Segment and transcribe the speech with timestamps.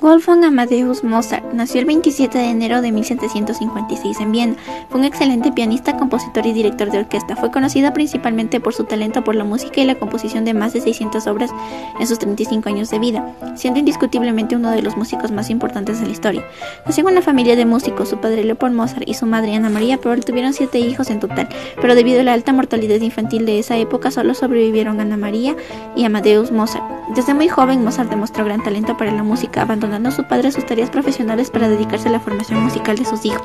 [0.00, 4.56] Wolfgang Amadeus Mozart nació el 27 de enero de 1756 en Viena.
[4.88, 7.36] Fue un excelente pianista, compositor y director de orquesta.
[7.36, 10.80] Fue conocido principalmente por su talento por la música y la composición de más de
[10.80, 11.50] 600 obras
[11.98, 16.06] en sus 35 años de vida, siendo indiscutiblemente uno de los músicos más importantes de
[16.06, 16.44] la historia.
[16.86, 19.98] Nació en una familia de músicos, su padre Leopold Mozart y su madre Ana María
[19.98, 23.76] Pearl tuvieron siete hijos en total, pero debido a la alta mortalidad infantil de esa
[23.76, 25.56] época solo sobrevivieron Ana María
[25.94, 26.84] y Amadeus Mozart.
[27.14, 30.88] Desde muy joven Mozart demostró gran talento para la música, abandonando su padre sus tareas
[30.88, 33.42] profesionales para dedicarse a la formación musical de sus hijos.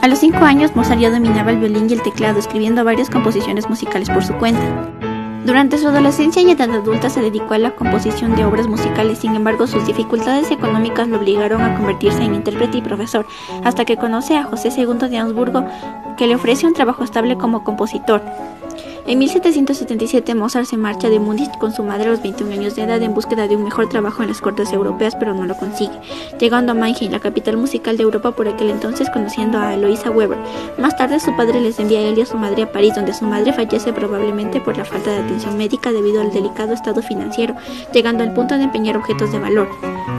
[0.00, 3.68] A los cinco años, Mozart ya dominaba el violín y el teclado, escribiendo varias composiciones
[3.68, 4.90] musicales por su cuenta.
[5.44, 9.36] Durante su adolescencia y edad adulta se dedicó a la composición de obras musicales, sin
[9.36, 13.26] embargo sus dificultades económicas lo obligaron a convertirse en intérprete y profesor,
[13.62, 15.64] hasta que conoce a José II de Habsburgo,
[16.16, 18.22] que le ofrece un trabajo estable como compositor.
[19.08, 22.82] En 1777 Mozart se marcha de Múnich con su madre a los 21 años de
[22.82, 25.92] edad en búsqueda de un mejor trabajo en las cortes europeas, pero no lo consigue,
[26.40, 30.38] llegando a Mannheim, la capital musical de Europa por aquel entonces, conociendo a Eloisa Weber.
[30.78, 33.14] Más tarde su padre les envía a él y a su madre a París, donde
[33.14, 37.54] su madre fallece probablemente por la falta de atención médica debido al delicado estado financiero,
[37.92, 39.68] llegando al punto de empeñar objetos de valor.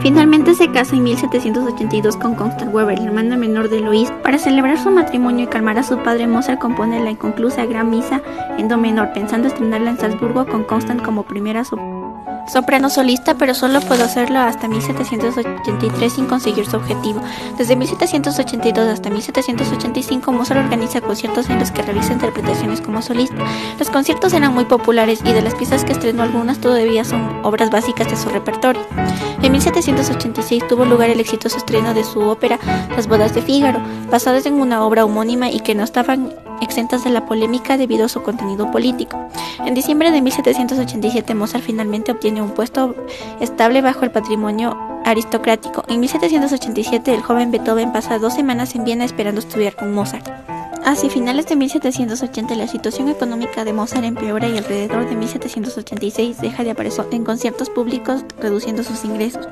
[0.00, 4.12] Finalmente se casa en 1782 con Constance Weber, la hermana menor de Eloise.
[4.22, 8.22] Para celebrar su matrimonio y calmar a su padre, Mozart compone la inconclusa Gran Misa
[8.58, 11.97] en menor, pensando estrenarla en Salzburgo con Constant como primera soprano
[12.88, 17.20] solista, pero solo pudo hacerlo hasta 1783 sin conseguir su objetivo.
[17.56, 23.36] Desde 1782 hasta 1785, Mozart organiza conciertos en los que realiza interpretaciones como solista.
[23.78, 27.70] Los conciertos eran muy populares y de las piezas que estrenó algunas todavía son obras
[27.70, 28.82] básicas de su repertorio.
[29.42, 32.58] En 1786 tuvo lugar el exitoso estreno de su ópera
[32.96, 37.10] Las bodas de Fígaro, basadas en una obra homónima y que no estaban exentas de
[37.10, 39.18] la polémica debido a su contenido político.
[39.64, 42.94] En diciembre de 1787 Mozart finalmente obtiene un puesto
[43.40, 45.84] estable bajo el patrimonio aristocrático.
[45.88, 50.28] En 1787 el joven Beethoven pasa dos semanas en Viena esperando estudiar con Mozart.
[50.84, 56.64] Hacia finales de 1780 la situación económica de Mozart empeora y alrededor de 1786 deja
[56.64, 59.46] de aparecer en conciertos públicos reduciendo sus ingresos.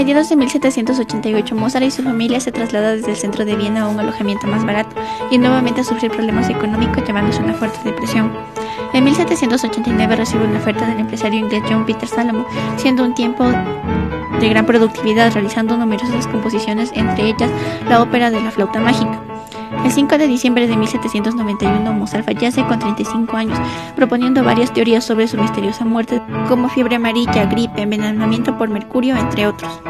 [0.00, 3.88] Mediados de 1788, Mozart y su familia se traslada desde el centro de Viena a
[3.88, 4.96] un alojamiento más barato
[5.30, 8.32] y nuevamente a sufrir problemas económicos llevándose una fuerte depresión.
[8.94, 12.46] En 1789 recibe una oferta del empresario inglés John Peter Salomon,
[12.78, 13.44] siendo un tiempo
[14.40, 17.50] de gran productividad, realizando numerosas composiciones, entre ellas
[17.86, 19.20] la ópera de la flauta mágica.
[19.84, 23.58] El 5 de diciembre de 1791, Mozart fallece con 35 años,
[23.96, 29.46] proponiendo varias teorías sobre su misteriosa muerte, como fiebre amarilla, gripe, envenenamiento por mercurio, entre
[29.46, 29.80] otros.